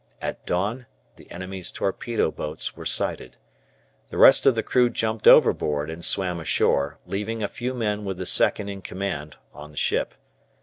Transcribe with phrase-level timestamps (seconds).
[0.19, 3.37] At dawn the enemy's torpedo boats were sighted.
[4.09, 8.17] The rest of the crew jumped overboard and swam ashore, leaving a few men with
[8.17, 10.15] the second in command on the ship.